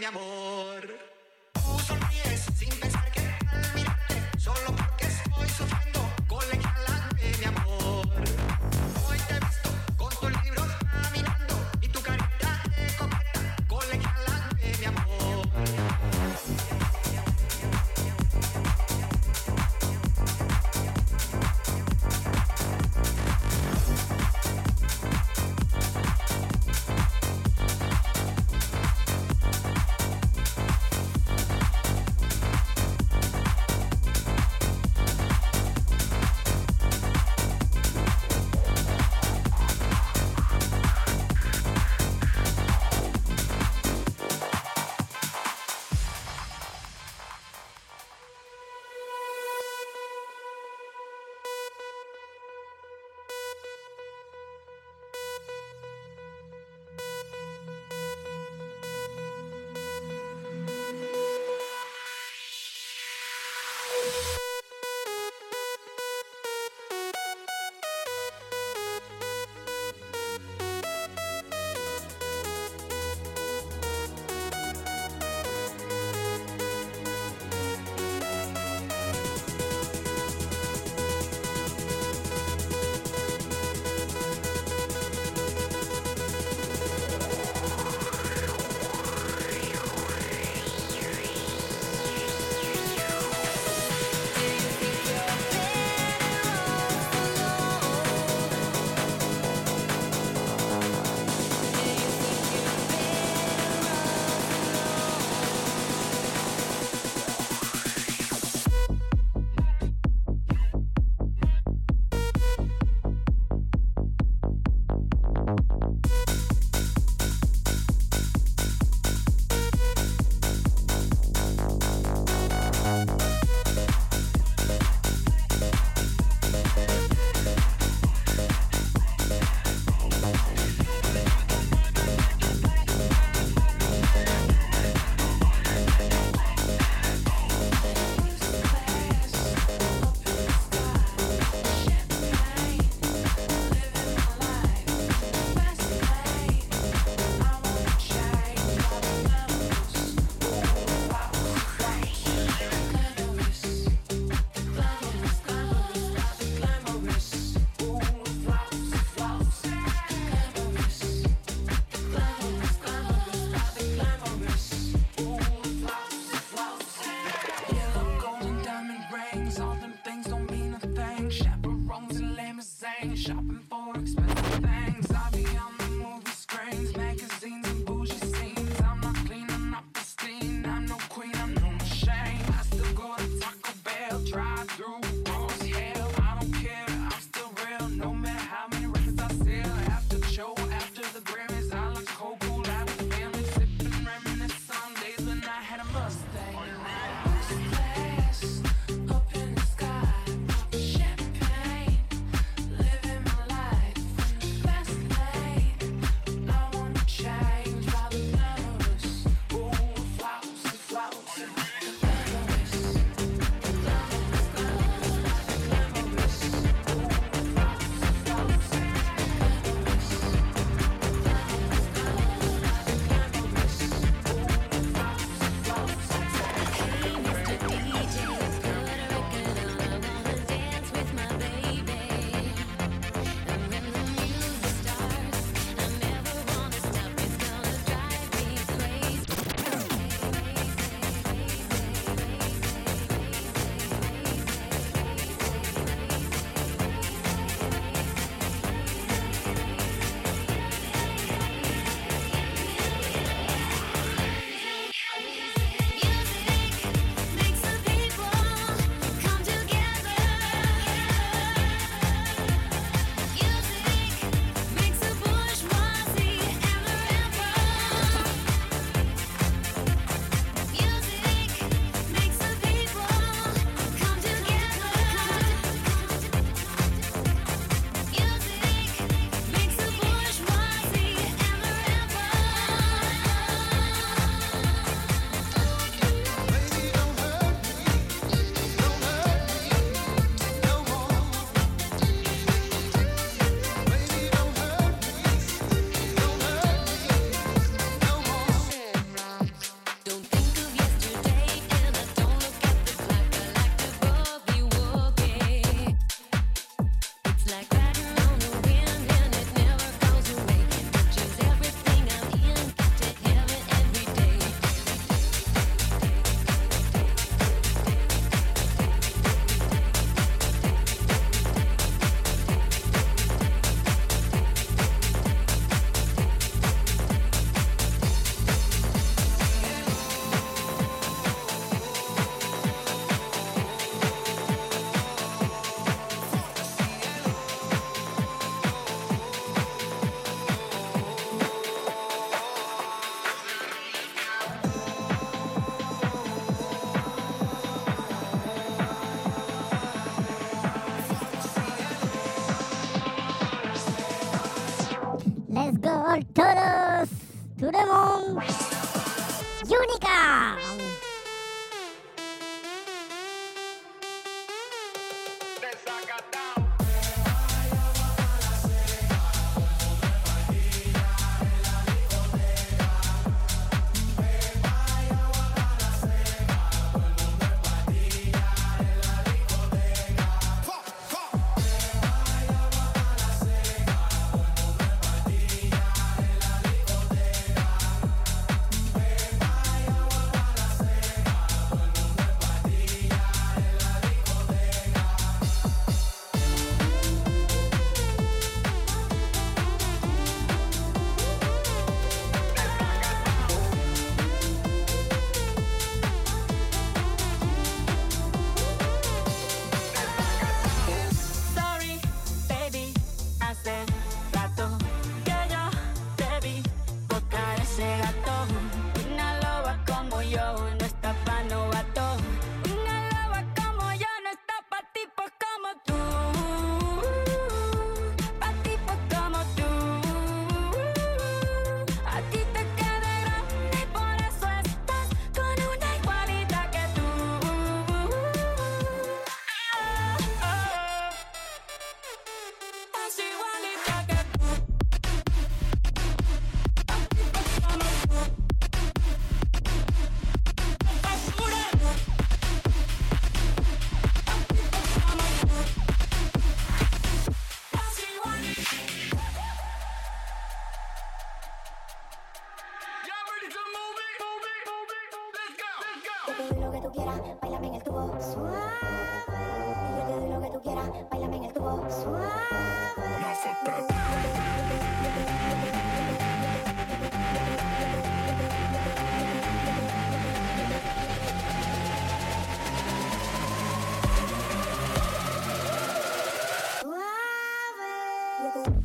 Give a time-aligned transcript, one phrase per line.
[0.00, 1.09] mi amor.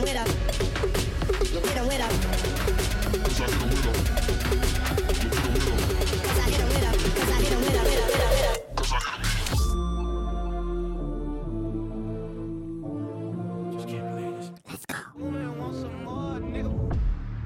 [0.00, 0.24] get I
[2.00, 2.08] I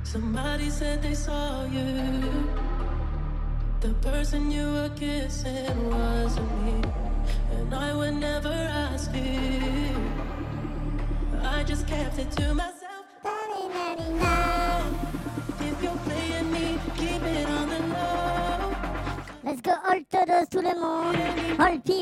[0.04, 1.84] Somebody said they saw you.
[3.80, 6.05] The person you were kissing was.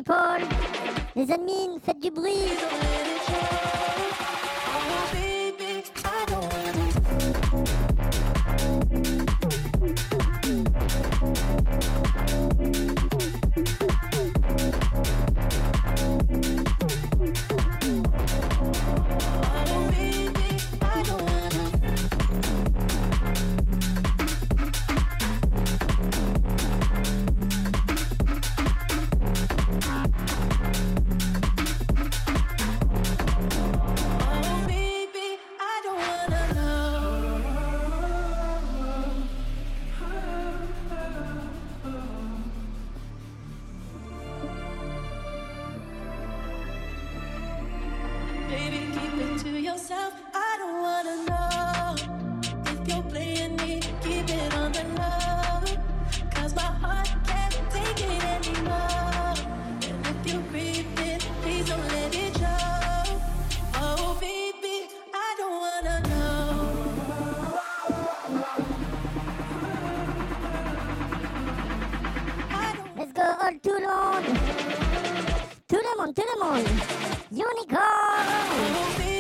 [0.05, 0.47] People.
[1.17, 2.33] Les admins, faites du bruit.
[73.15, 74.25] go on too long.
[75.69, 76.65] To the moon, to the moon.
[77.31, 79.14] Unicorn.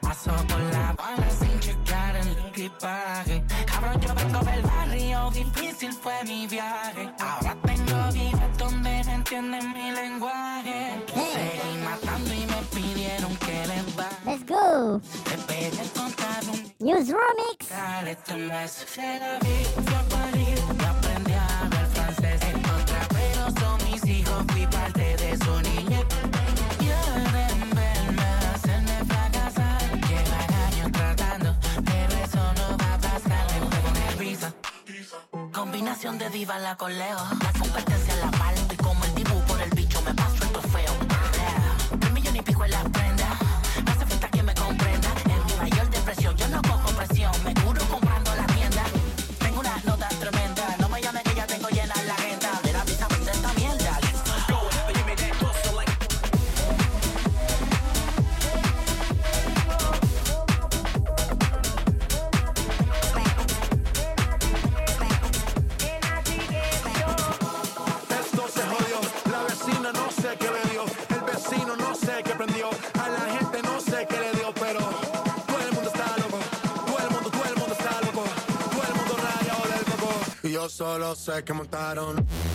[0.00, 3.44] Paso por la bala sin checar el equipaje.
[3.66, 7.12] Cabrón, yo vengo del barrio, difícil fue mi viaje.
[7.20, 11.04] Ahora tengo vidas donde no entienden mi lenguaje.
[11.06, 14.08] Seguí matando y me pidieron que les va.
[14.24, 15.00] Let's go.
[15.24, 16.72] Te pegué contar un.
[16.80, 17.20] Newsroom
[17.50, 17.68] Mix.
[17.68, 18.16] Dale,
[35.78, 37.16] combinación de diva la coleo.
[37.40, 39.37] La competencia la palo y como el tipo
[81.28, 82.47] sé que montaron.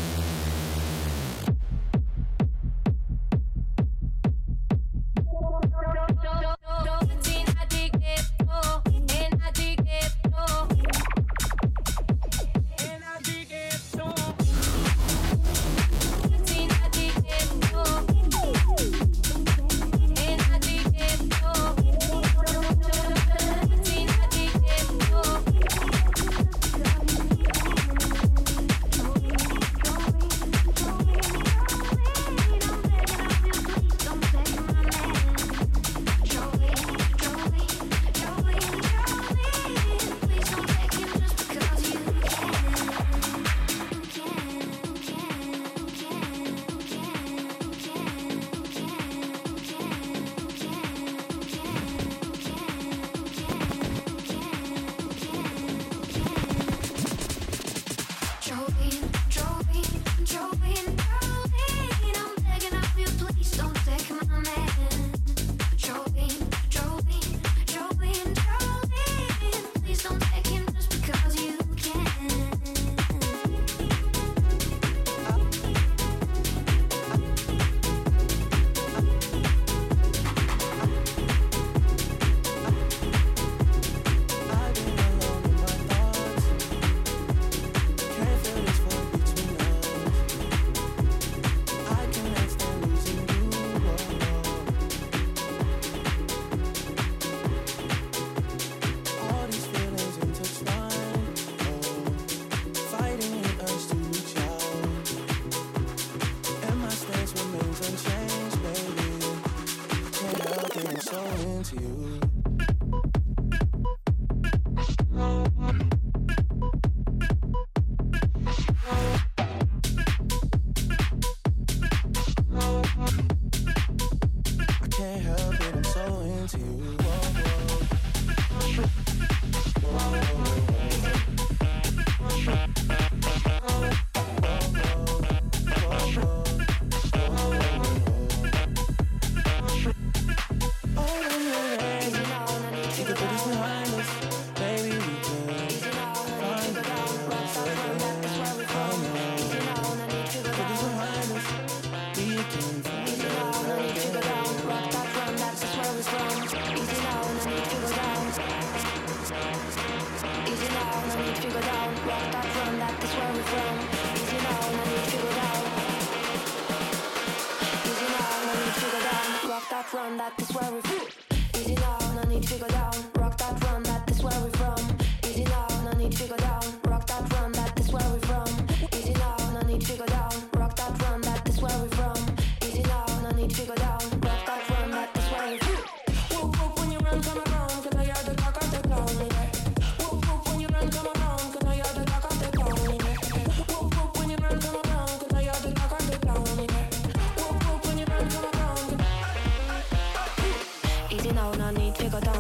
[172.46, 173.13] figure down.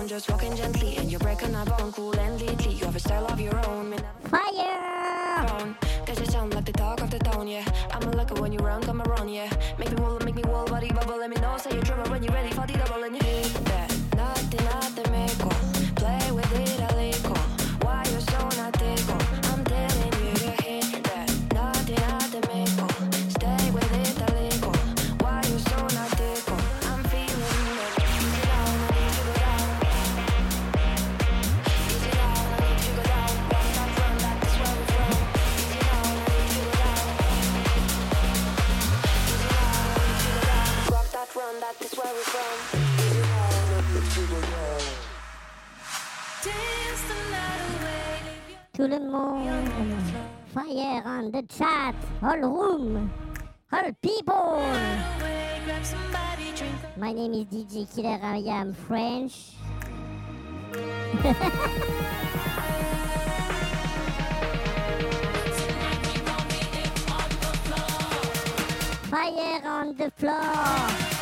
[0.08, 3.26] just walking gently, and you're breaking a bone, cool and lately You have a style
[3.28, 3.96] of your own.
[4.26, 5.76] Fire!
[6.06, 7.66] Cause you sound like the of the town, yeah.
[7.92, 8.03] I'm
[52.23, 53.03] Hello!
[53.69, 54.63] Hello, people!
[56.95, 59.51] My name is DJ Killer, I am French.
[69.12, 71.12] Fire on the floor!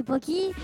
[0.00, 0.54] esse pouquinho.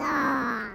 [0.00, 0.71] 啊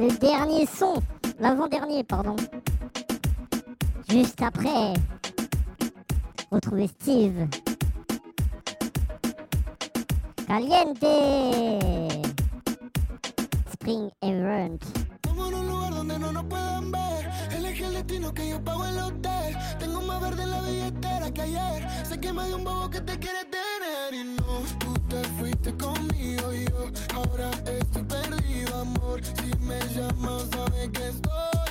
[0.00, 0.94] le dernier son,
[1.38, 2.36] l'avant-dernier, pardon.
[4.08, 4.94] Juste après,
[6.50, 7.46] retrouvez Steve.
[10.46, 11.04] Caliente.
[13.72, 14.78] Spring Event.
[18.10, 19.56] Destino que yo pago el hotel.
[19.78, 22.06] Tengo más verde en la billetera que ayer.
[22.06, 24.14] Sé que me dio un bobo que te quiere tener.
[24.20, 29.20] Y no, tú te fuiste conmigo y yo ahora estoy perdido, amor.
[29.24, 31.69] Si me llamas, sabes que estoy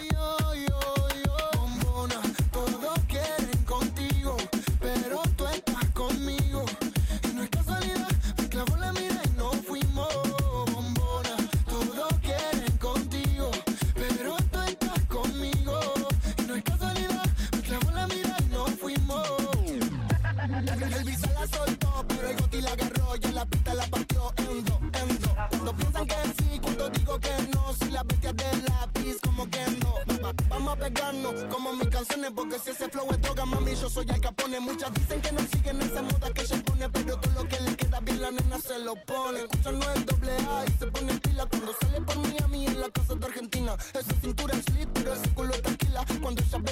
[30.79, 34.59] pegarnos como mis canciones, porque si ese flow es droga, mami, yo soy el capone.
[34.59, 37.75] Muchas dicen que no siguen esa moda que se pone, pero todo lo que le
[37.75, 39.41] queda bien la nena se lo pone.
[39.41, 42.89] Escuchan no es doble A y se pone pila cuando sale por Miami en la
[42.89, 43.75] casa de Argentina.
[43.93, 46.05] Esa cintura es lit, pero ese culo tranquila.
[46.21, 46.71] Cuando ella ve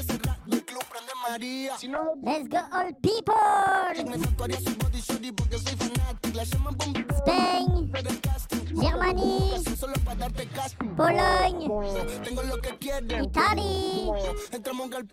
[0.52, 0.87] el club
[1.30, 3.36] Let's go all people.
[7.18, 7.92] Spain.
[8.80, 9.52] Germany.
[10.96, 11.68] Pologne.
[12.24, 12.70] Tengo lo que.
[13.24, 14.10] Italy.
[14.54, 15.06] Entramos al.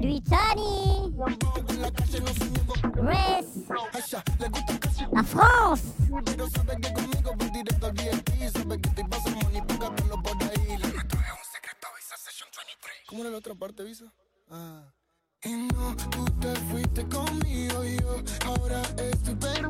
[0.00, 1.14] Italy.
[2.94, 3.46] Res.
[5.12, 5.94] La France.
[13.06, 14.12] ¿Cómo era la otra parte, Visa?
[14.50, 14.92] Ah.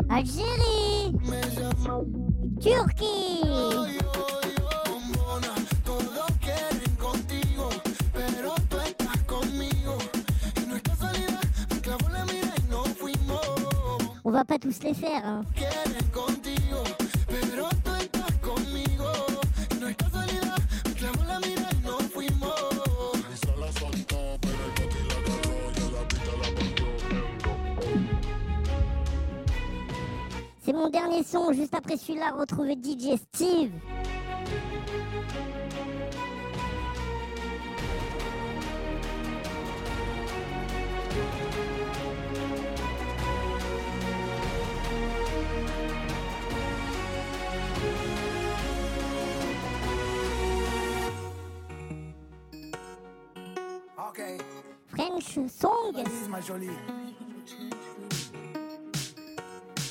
[0.09, 1.12] Algérie,
[2.61, 3.42] Turquie,
[14.24, 15.22] on va pas tous les faire.
[15.24, 15.44] Hein.
[31.31, 31.53] Son.
[31.53, 33.73] Juste après celui-là, retrouvez DJ Steve.
[53.97, 54.23] Ok,
[54.88, 56.05] French Song.
[56.29, 56.69] Ma jolie.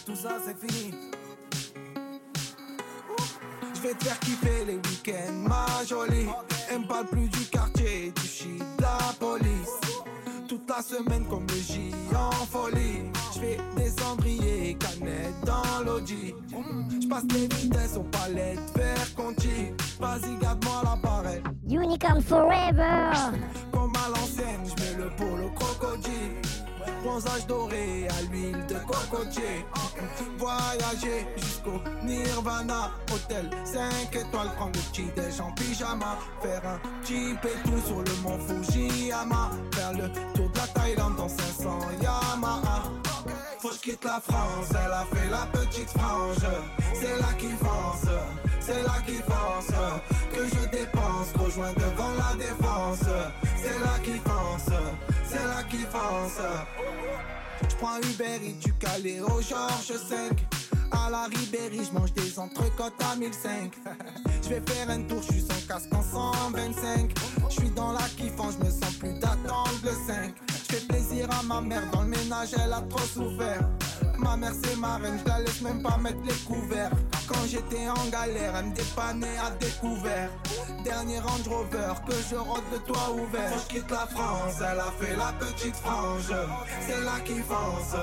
[0.05, 1.18] Tout ça c'est fini.
[3.81, 6.27] Je vais te faire kiffer les week-ends, ma jolie.
[6.69, 9.79] Elle me parle plus du quartier, du shit, de la police.
[10.49, 13.03] Toute la semaine comme le J en folie.
[13.33, 16.35] Je fais des cendriers, canettes dans l'audi.
[17.01, 19.71] Je passe les vitesses aux palettes, faire Conti.
[19.97, 21.41] Vas-y, garde-moi l'appareil.
[21.69, 23.11] Unicorn Forever.
[23.71, 26.48] Comme à l'ancienne, je mets le polo crocodile.
[27.03, 29.65] Bronzage doré à l'huile de cocotier.
[30.37, 32.91] Voyager jusqu'au Nirvana.
[33.13, 36.17] Hôtel 5 étoiles, prendre le petit déj en pyjama.
[36.41, 39.51] Faire un petit tout sur le mont Fujiyama.
[39.73, 42.83] Faire le tour de la Thaïlande dans 500 Yamaha.
[43.59, 46.37] Faut que je quitte la France, elle a fait la petite frange.
[46.93, 48.09] C'est là qui fonce,
[48.61, 49.75] c'est là qui fonce.
[50.33, 53.03] Que je dépense, rejoins devant la défense.
[53.61, 54.68] C'est là qui fonce,
[55.29, 56.41] c'est là qui fonce.
[57.69, 60.45] Je prends Uber et du Calais au Georges 5.
[60.91, 63.73] À la Ribéry, je mange des entrecôtes à 1005.
[64.43, 67.13] Je vais faire un tour, je suis sans casque en 125.
[67.49, 70.33] Je suis dans la kiffant, je me sens plus d'attendre le 5.
[70.47, 73.61] Je fais plaisir à ma mère, dans le ménage elle a trop souffert.
[74.17, 76.91] Ma mère c'est ma reine, je la laisse même pas mettre les couverts.
[77.29, 80.31] Quand j'étais en galère, elle me dépannait à découvert.
[80.83, 83.51] Dernier Range Rover que je rôde de toit ouvert.
[83.51, 86.33] Quand je quitte la France, elle a fait la petite frange.
[86.87, 87.95] C'est là qui fonce,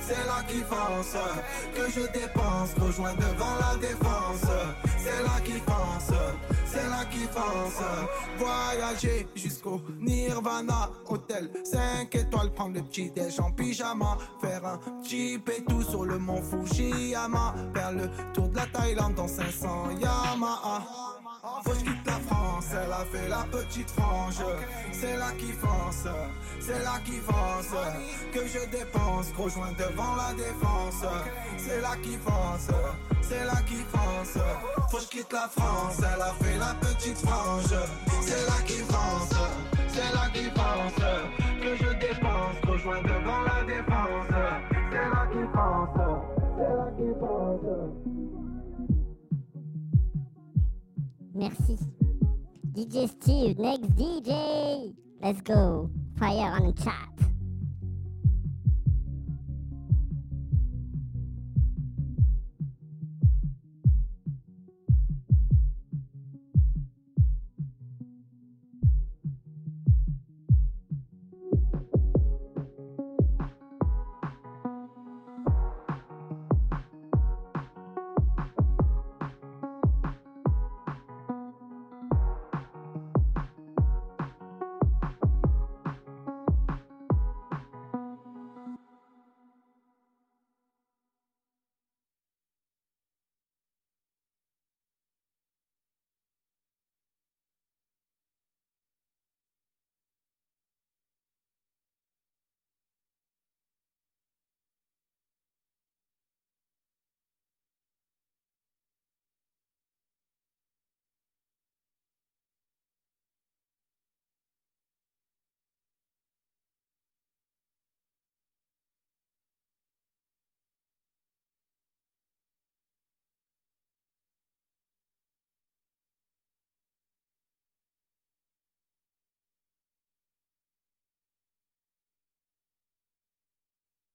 [0.00, 1.16] c'est là qui fonce.
[1.74, 4.50] Que je dépense, rejoins devant la défense.
[4.98, 6.18] C'est là qui fonce,
[6.66, 7.82] c'est là qui fonce.
[8.38, 14.18] Voyager jusqu'au Nirvana, hôtel 5 étoiles, prendre le petit déj en pyjama.
[14.42, 17.54] Faire un petit tout sur le mont Fujiyama.
[17.74, 20.82] Faire le tour de la Thaïlande dans 500 Yamaha.
[21.64, 24.42] Faut que quitte la France, elle a fait la petite frange.
[24.92, 26.06] C'est là qui fonce,
[26.60, 27.74] c'est là qui fonce.
[28.32, 31.04] Que je dépense, rejoins devant la défense.
[31.56, 32.68] C'est là qui fonce,
[33.22, 34.42] c'est là qui fonce.
[34.90, 37.74] Faut que quitte la France, elle a fait la petite frange.
[38.22, 39.38] C'est là qui fonce,
[39.88, 41.04] c'est là qui fonce.
[41.62, 44.28] Que je dépense, rejoins devant la défense.
[44.90, 46.24] C'est là qui fonce,
[46.56, 48.13] c'est là qui fonce.
[51.34, 51.76] Merci.
[52.72, 54.94] DJ Steve, next DJ.
[55.20, 55.90] Let's go.
[56.16, 57.33] Fire on the chat.